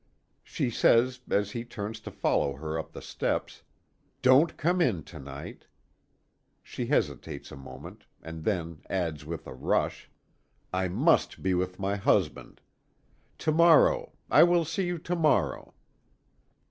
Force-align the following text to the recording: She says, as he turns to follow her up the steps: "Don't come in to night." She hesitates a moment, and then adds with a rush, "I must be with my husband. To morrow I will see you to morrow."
She 0.43 0.71
says, 0.71 1.19
as 1.29 1.51
he 1.51 1.63
turns 1.63 1.99
to 1.99 2.09
follow 2.09 2.53
her 2.55 2.79
up 2.79 2.91
the 2.91 3.03
steps: 3.03 3.61
"Don't 4.23 4.57
come 4.57 4.81
in 4.81 5.03
to 5.03 5.19
night." 5.19 5.65
She 6.63 6.87
hesitates 6.87 7.51
a 7.51 7.55
moment, 7.55 8.07
and 8.19 8.43
then 8.43 8.81
adds 8.89 9.25
with 9.27 9.45
a 9.45 9.53
rush, 9.53 10.09
"I 10.73 10.87
must 10.87 11.43
be 11.43 11.53
with 11.53 11.77
my 11.77 11.97
husband. 11.97 12.61
To 13.37 13.51
morrow 13.51 14.13
I 14.31 14.41
will 14.41 14.65
see 14.65 14.87
you 14.87 14.97
to 14.97 15.15
morrow." 15.15 15.75